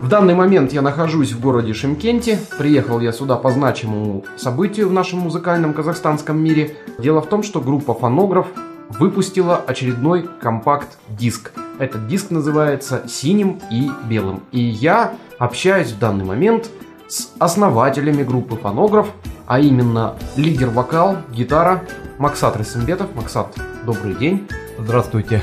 [0.00, 2.38] В данный момент я нахожусь в городе Шимкенте.
[2.56, 6.74] Приехал я сюда по значимому событию в нашем музыкальном казахстанском мире.
[6.98, 8.46] Дело в том, что группа «Фонограф»
[8.88, 11.52] выпустила очередной компакт-диск.
[11.78, 14.42] Этот диск называется «Синим и белым».
[14.52, 16.70] И я общаюсь в данный момент
[17.06, 19.08] с основателями группы «Фонограф»,
[19.46, 21.82] а именно лидер-вокал, гитара
[22.18, 23.14] Максат Рысымбетов.
[23.14, 24.48] Максат, добрый день.
[24.78, 25.42] Здравствуйте.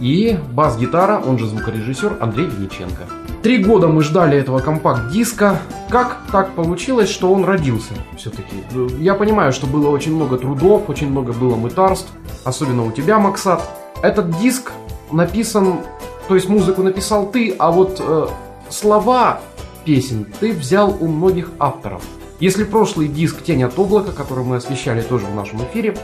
[0.00, 3.02] И бас-гитара, он же звукорежиссер Андрей Винниченко.
[3.42, 5.58] Три года мы ждали этого компакт-диска.
[5.88, 8.56] Как так получилось, что он родился все-таки?
[8.98, 12.08] Я понимаю, что было очень много трудов, очень много было мытарств,
[12.44, 13.62] особенно у тебя, Максат.
[14.02, 14.72] Этот диск
[15.10, 15.80] написан,
[16.28, 18.26] то есть музыку написал ты, а вот э,
[18.68, 19.40] слова
[19.84, 22.02] песен ты взял у многих авторов.
[22.40, 25.96] Если прошлый диск «Тень от облака», который мы освещали тоже в нашем эфире,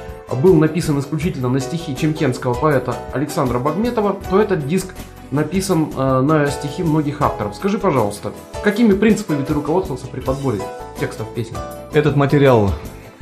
[0.43, 4.95] был написан исключительно на стихи чемкенского поэта Александра Багметова, то этот диск
[5.30, 7.54] написан э, на стихи многих авторов.
[7.54, 8.32] Скажи, пожалуйста,
[8.65, 10.60] какими принципами ты руководствовался при подборе
[10.99, 11.57] текстов песен?
[11.93, 12.69] Этот материал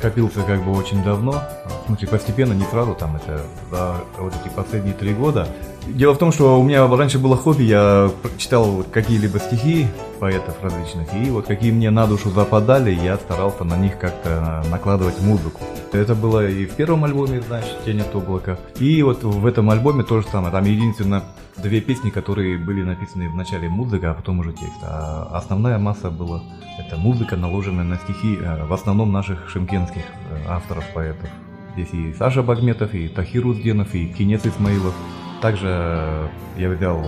[0.00, 1.42] копился как бы очень давно,
[1.82, 5.46] в смысле постепенно, не сразу, там это за вот эти последние три года.
[5.86, 9.86] Дело в том, что у меня раньше было хобби, я читал какие-либо стихи
[10.22, 15.20] поэтов различных, и вот какие мне на душу западали, я старался на них как-то накладывать
[15.20, 15.60] музыку.
[15.92, 20.04] Это было и в первом альбоме, значит, «Тень от облака», и вот в этом альбоме
[20.04, 21.24] тоже самое, там единственно
[21.56, 26.08] две песни, которые были написаны в начале музыка, а потом уже текст, а основная масса
[26.08, 26.40] была
[26.78, 31.28] это музыка, наложенная на стихи э, в основном наших шимкенских э, авторов, поэтов.
[31.74, 34.94] Здесь и Саша Багметов, и Тахир Узденов, и Кинес Исмаилов.
[35.40, 37.02] Также э, я взял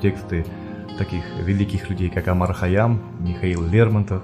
[0.00, 0.46] тексты
[0.96, 4.22] таких великих людей, как Амар Хаям, Михаил Лермонтов.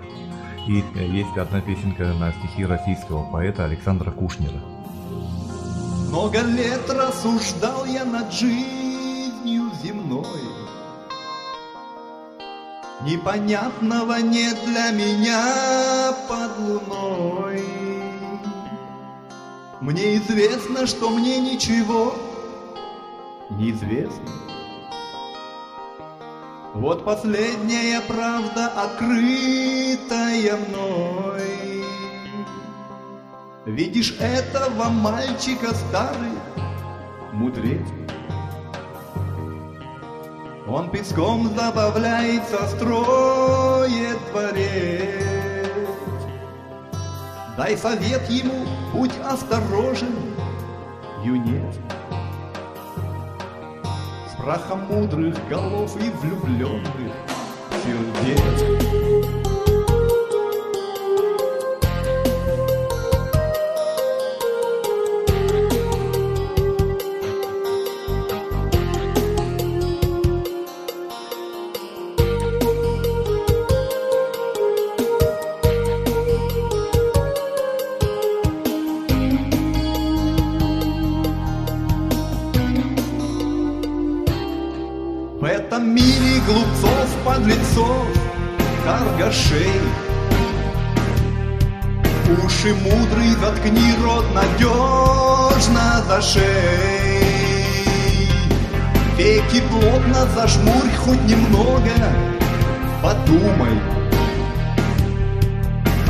[0.68, 4.60] И э, есть одна песенка на стихи российского поэта Александра Кушнера.
[6.08, 10.26] Много лет рассуждал я над жизнью земной.
[13.04, 17.64] Непонятного нет для меня под луной.
[19.80, 22.14] Мне известно, что мне ничего
[23.50, 24.51] неизвестно.
[26.74, 31.84] Вот последняя правда, открытая мной.
[33.66, 36.32] Видишь этого мальчика старый,
[37.32, 37.86] мудрец.
[40.66, 45.26] Он песком забавляется, строит дворец.
[47.58, 50.14] Дай совет ему, будь осторожен,
[51.22, 51.81] юнец
[54.42, 57.14] прахом мудрых голов и влюбленных
[57.84, 59.11] сердец.
[99.22, 101.92] Веки плотно зажмурь хоть немного,
[103.00, 103.78] подумай.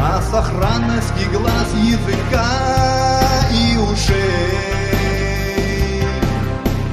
[0.01, 2.47] О сохранности глаз, языка
[3.53, 4.17] и ушей.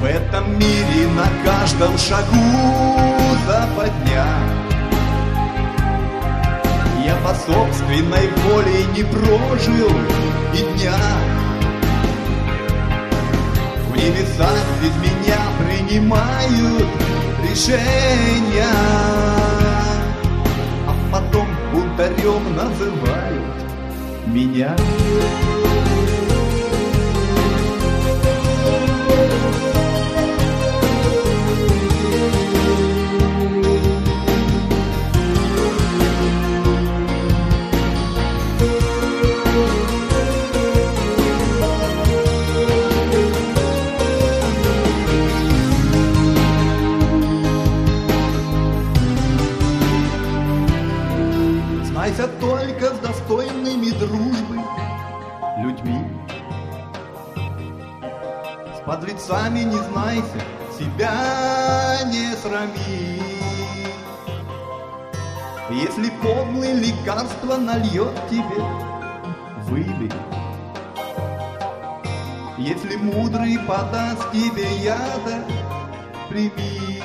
[0.02, 2.50] В этом мире на каждом шагу
[3.46, 4.26] западня.
[7.02, 9.90] Я по собственной воле не прожил
[10.52, 11.39] и дня
[14.00, 16.86] В небесах без меня принимают
[17.42, 18.64] решения.
[20.88, 23.44] А потом бунтарем называют
[24.26, 24.74] меня
[58.90, 60.40] подлецами не знайся,
[60.76, 63.22] себя не срами.
[65.70, 68.62] Если подлый лекарство нальет тебе,
[69.68, 70.12] выбери.
[72.58, 75.44] Если мудрый подаст тебе яда,
[76.28, 77.00] прими.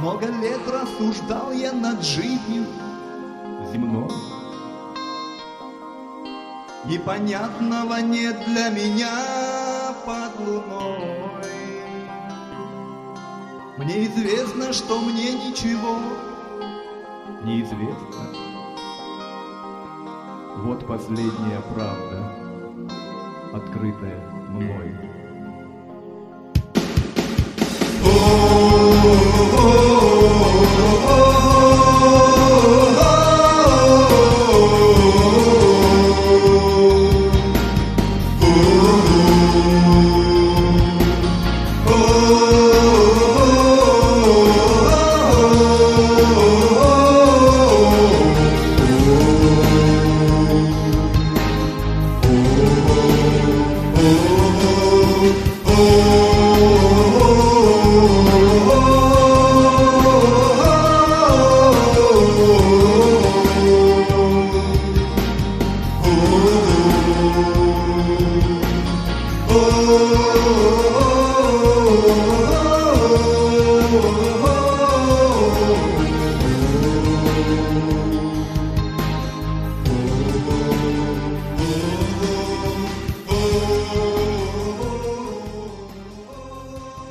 [0.00, 2.66] Много лет рассуждал я над жизнью
[3.90, 4.08] земной.
[6.86, 11.44] Непонятного нет для меня под луной.
[13.76, 15.98] Мне известно, что мне ничего
[17.42, 18.26] неизвестно.
[20.58, 22.32] Вот последняя правда,
[23.52, 25.10] открытая мной.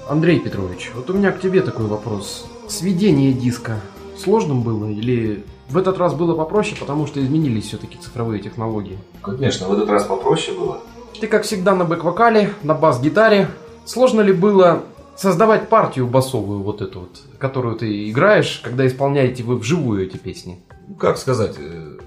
[0.09, 2.47] Андрей Петрович, вот у меня к тебе такой вопрос.
[2.67, 3.79] Сведение диска
[4.17, 8.97] сложным было или в этот раз было попроще, потому что изменились все-таки цифровые технологии?
[9.21, 10.79] Конечно, в этот раз попроще было.
[11.21, 13.49] Ты, как всегда, на бэк-вокале, на бас-гитаре.
[13.85, 14.81] Сложно ли было
[15.15, 20.59] создавать партию басовую вот эту вот, которую ты играешь, когда исполняете вы вживую эти песни?
[20.87, 21.99] Ну, как сказать, э,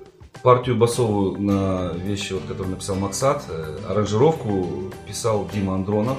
[0.42, 6.16] партию басовую на вещи, вот, которые написал Максат, э, аранжировку писал Дима Андронов.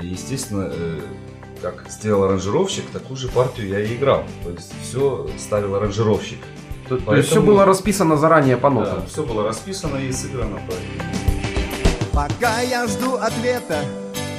[0.00, 1.00] И, естественно, э,
[1.62, 4.24] как сделал аранжировщик, такую же партию я и играл.
[4.44, 6.38] То есть все ставил аранжировщик.
[6.88, 9.00] То, то есть все было расписано заранее по нотам?
[9.00, 10.60] Да, все было расписано и сыграно.
[12.12, 13.80] Пока я жду ответа,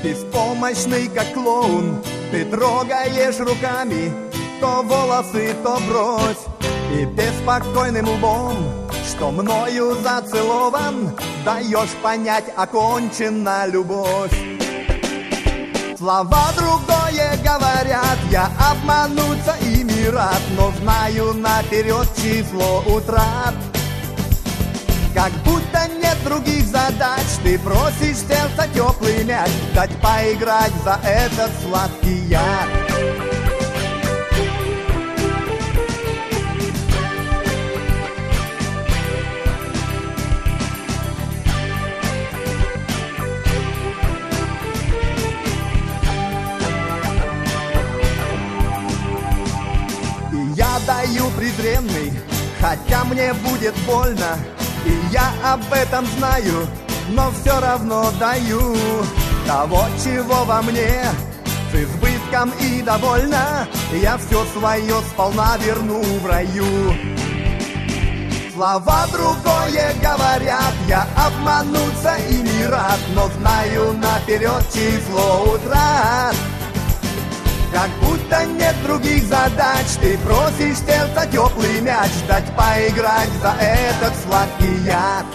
[0.03, 1.97] беспомощный как клоун,
[2.31, 4.11] ты трогаешь руками
[4.59, 6.45] то волосы, то брось,
[6.93, 8.55] и беспокойным лбом,
[9.05, 11.11] что мною зацелован,
[11.43, 14.54] даешь понять, окончена любовь.
[15.97, 23.55] Слова другое говорят, я обмануться ими рад, но знаю наперед число утрат.
[25.13, 32.17] Как будто нет других задач Ты просишь сердца теплый мяч Дать поиграть за этот сладкий
[32.27, 32.84] яд
[50.85, 52.13] И я даю презренный
[52.59, 54.37] Хотя мне будет больно
[54.85, 56.67] и я об этом знаю,
[57.09, 58.75] но все равно даю
[59.47, 61.05] того, чего во мне
[61.71, 63.67] с избытком и довольна.
[63.91, 66.95] Я все свое сполна верну в раю.
[68.53, 76.35] Слова другое говорят, я обмануться и не рад, но знаю наперед число утрат.
[77.75, 79.85] Как будто нет других задач.
[79.99, 85.25] Ты просишь сердца теплый мяч Дать поиграть за этот сладкий яд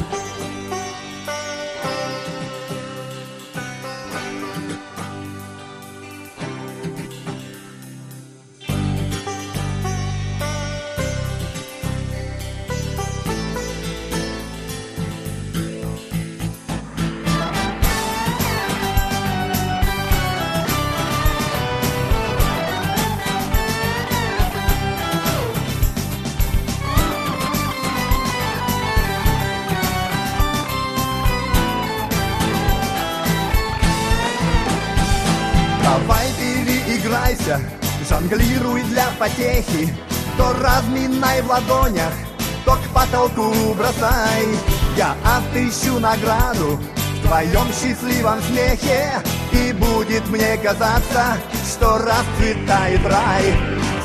[38.30, 39.92] жонглируй для потехи.
[40.36, 42.12] То разминай в ладонях,
[42.64, 44.46] то к потолку бросай.
[44.96, 46.78] Я отыщу награду
[47.16, 49.12] в твоем счастливом смехе.
[49.52, 53.54] И будет мне казаться, что расцветает рай.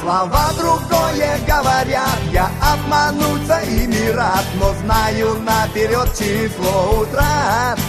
[0.01, 7.79] Слова другое говорят, я обмануться ими рад Но знаю наперед число утрат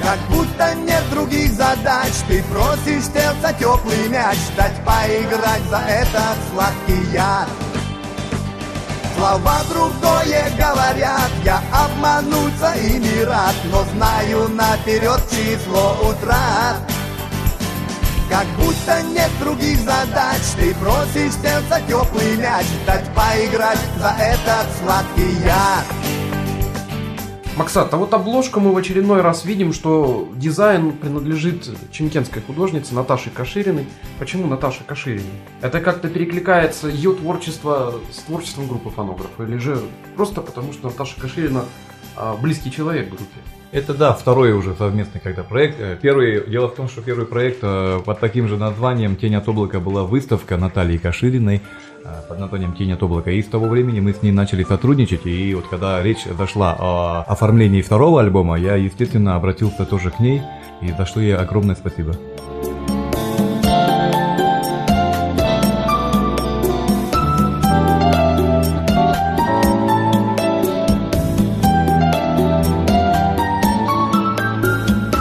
[0.00, 7.12] как будто нет других задач Ты просишь сердца теплый мяч Дать поиграть за этот сладкий
[7.12, 7.48] яд.
[9.16, 16.76] Слова другое говорят Я обмануться и не рад Но знаю наперед число утрат.
[18.30, 25.32] Как будто нет других задач Ты просишь сердца теплый мяч Дать поиграть за этот сладкий
[25.44, 26.07] яд
[27.58, 33.30] Максат, а вот обложку мы в очередной раз видим, что дизайн принадлежит чемкенской художнице Наташе
[33.30, 33.84] Кашириной.
[34.20, 35.24] Почему Наташа Кашириной?
[35.60, 39.42] Это как-то перекликается ее творчество с творчеством группы фонографа?
[39.42, 39.80] Или же
[40.14, 41.64] просто потому, что Наташа Каширина
[42.14, 43.40] а, близкий человек группе?
[43.70, 45.80] Это да, второй уже совместный когда проект.
[45.80, 49.46] Э, первый, дело в том, что первый проект э, под таким же названием «Тень от
[49.46, 51.60] облака» была выставка Натальи Кашириной
[52.28, 53.30] под названием «Тень от облака».
[53.30, 55.26] И с того времени мы с ней начали сотрудничать.
[55.26, 60.42] И вот когда речь зашла о оформлении второго альбома, я, естественно, обратился тоже к ней,
[60.80, 62.14] и за что ей огромное спасибо.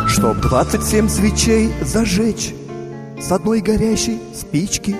[0.07, 2.53] Чтоб двадцать семь свечей зажечь
[3.19, 4.95] С одной горящей спички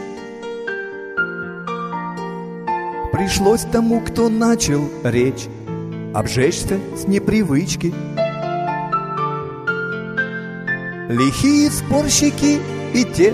[3.28, 5.48] Пришлось тому, кто начал речь.
[6.14, 7.94] Обжечься с непривычки.
[11.10, 12.58] Лихие спорщики
[12.94, 13.34] и те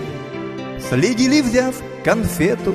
[0.90, 2.74] Следили, взяв конфету.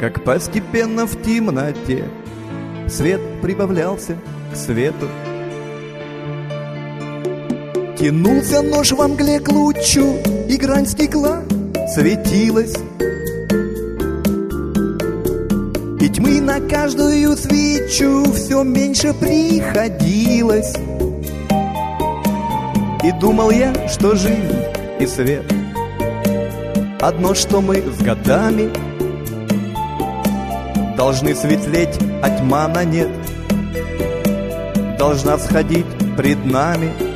[0.00, 2.04] Как постепенно в темноте
[2.88, 4.16] Свет прибавлялся
[4.52, 5.06] к свету.
[7.96, 10.16] Тянулся нож во мгле к лучу,
[10.48, 11.44] и грань стекла
[11.94, 12.74] светилась.
[16.10, 20.74] И тьмы на каждую свечу все меньше приходилось.
[23.04, 24.64] И думал я, что жизнь
[24.98, 25.44] и свет
[27.00, 28.70] Одно, что мы с годами
[30.96, 33.08] Должны светлеть, а тьма на нет
[34.98, 35.86] Должна сходить
[36.16, 36.92] пред нами—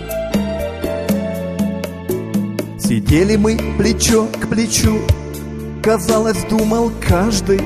[2.78, 5.00] Сидели мы плечо к плечу,
[5.82, 7.60] казалось, думал каждый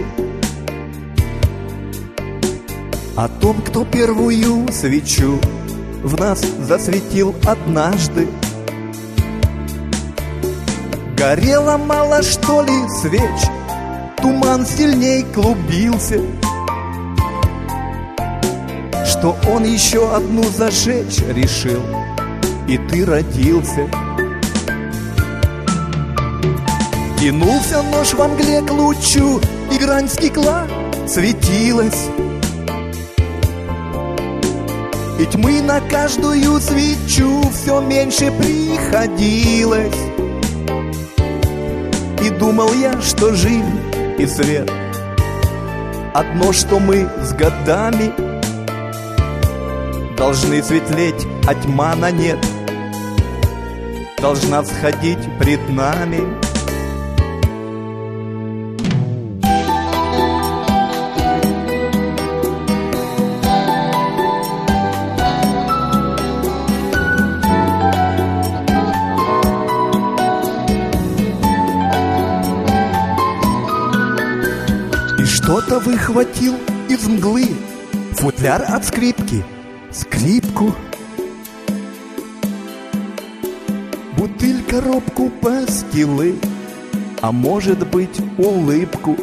[3.18, 5.40] О том, кто первую свечу
[6.04, 8.28] в нас засветил однажды.
[11.16, 13.40] Горело мало что ли свеч,
[14.18, 16.20] туман сильней клубился.
[19.04, 21.82] Что он еще одну зажечь решил,
[22.68, 23.90] и ты родился—
[27.20, 29.40] Тянулся нож во мгле к лучу,
[29.72, 30.68] и грань стекла
[31.08, 32.06] светилась.
[35.18, 39.94] И тьмы на каждую свечу все меньше приходилось.
[42.22, 43.80] И думал я, что жизнь
[44.18, 44.70] и свет
[46.12, 48.12] Одно, что мы с годами
[50.16, 52.38] Должны светлеть, а тьма на нет
[54.20, 56.47] Должна сходить пред нами
[75.68, 76.54] Кто-то выхватил
[76.88, 77.44] из мглы.
[78.12, 79.44] Футляр от скрипки
[79.92, 80.74] Скрипку.
[84.16, 86.36] Бутыль, коробку, пастилы
[87.20, 89.14] А может быть улыбку.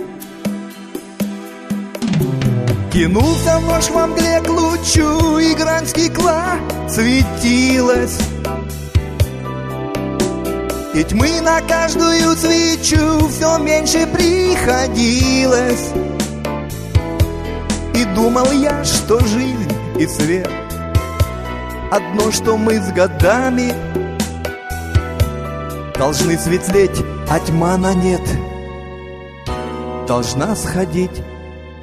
[2.93, 8.19] Кинулся нож во мгле к лучу И грань стекла светилась.
[10.93, 15.91] И тьмы на каждую свечу все меньше приходилось
[18.15, 20.50] думал я, что жизнь и свет
[21.91, 23.74] Одно, что мы с годами
[25.98, 28.22] Должны светлеть, а тьма на нет
[30.07, 31.22] Должна сходить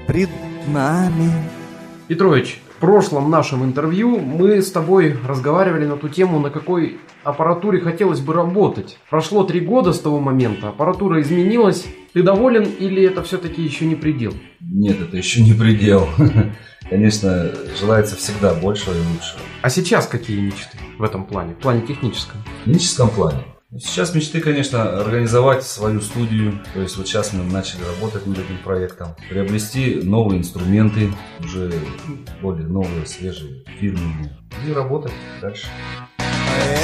[0.07, 0.31] пред
[0.69, 1.33] нами.
[2.09, 8.19] Петрович, прошлом нашем интервью мы с тобой разговаривали на ту тему, на какой аппаратуре хотелось
[8.19, 8.99] бы работать.
[9.09, 11.87] Прошло три года с того момента, аппаратура изменилась.
[12.12, 14.35] Ты доволен или это все-таки еще не предел?
[14.59, 16.09] Нет, это еще не предел.
[16.91, 19.37] Конечно, желается всегда больше и лучше.
[19.62, 22.43] А сейчас какие мечты в этом плане, в плане техническом?
[22.43, 23.45] В техническом плане.
[23.81, 26.61] Сейчас мечты, конечно, организовать свою студию.
[26.75, 29.17] То есть вот сейчас мы начали работать над этим проектом.
[29.31, 31.11] Приобрести новые инструменты,
[31.41, 31.73] уже
[32.43, 34.38] более новые, свежие, фирменные.
[34.69, 35.69] И работать дальше.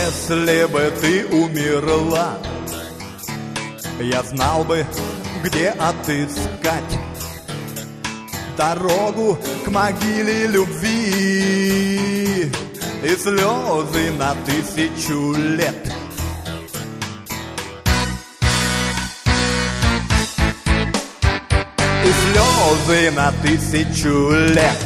[0.07, 2.39] Если бы ты умерла,
[4.01, 4.87] я знал бы,
[5.45, 6.99] где отыскать
[8.57, 12.51] дорогу к могиле любви
[13.05, 15.98] и слезы на тысячу лет
[22.69, 24.79] слезы на тысячу лет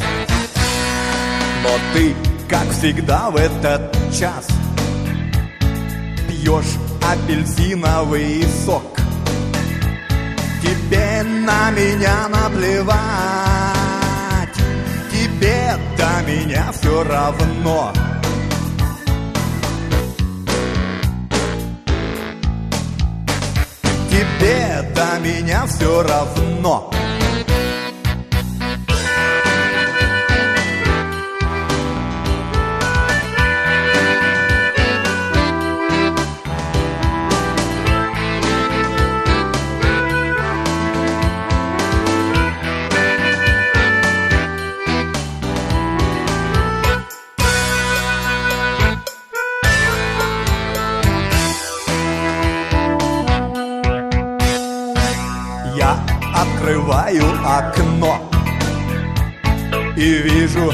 [1.63, 2.15] Но ты,
[2.49, 4.47] как всегда в этот час
[6.29, 8.97] Пьешь апельсиновый сок
[10.63, 12.93] Тебе на меня наплевать
[15.11, 17.93] Тебе до меня все равно
[24.11, 26.91] Тебе до меня все равно
[55.75, 55.97] Я
[56.35, 58.31] открываю окно
[59.97, 60.73] И вижу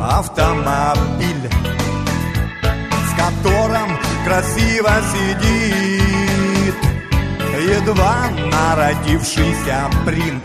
[0.00, 1.50] автомобиль
[3.08, 6.42] С которым красиво сидит
[7.62, 10.42] Едва народившийся принц.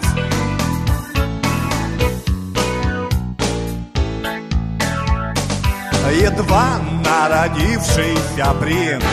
[6.12, 9.04] Едва народившийся принц.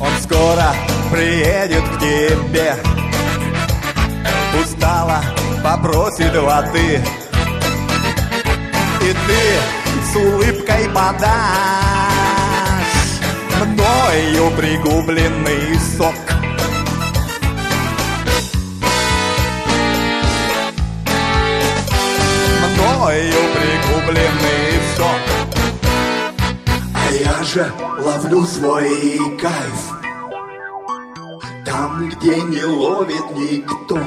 [0.00, 0.74] Он скоро
[1.10, 2.76] приедет к тебе
[4.60, 5.22] устала,
[5.62, 7.00] попросит воды.
[9.00, 11.82] И ты с улыбкой подашь
[13.64, 16.14] Мною пригубленный сок.
[22.60, 25.22] Мною пригубленный сок.
[26.94, 29.92] А я же ловлю свой кайф.
[31.64, 34.00] Там, где не ловит никто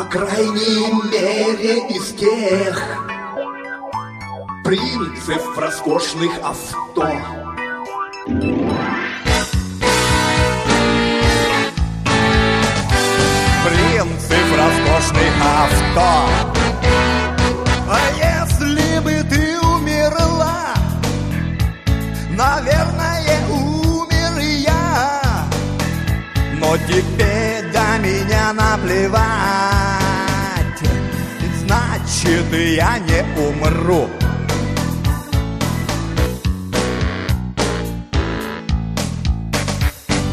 [0.00, 2.82] По крайней мере из тех
[4.64, 7.06] Принцев роскошных авто
[32.50, 34.08] значит, я не умру.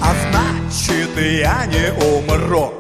[0.02, 2.77] А значит, я не умру.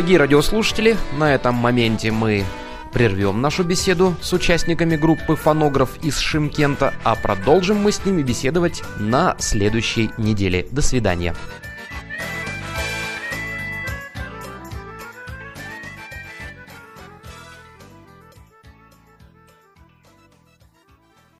[0.00, 2.46] Дорогие радиослушатели, на этом моменте мы
[2.90, 8.82] прервем нашу беседу с участниками группы «Фонограф» из Шимкента, а продолжим мы с ними беседовать
[8.98, 10.66] на следующей неделе.
[10.70, 11.34] До свидания.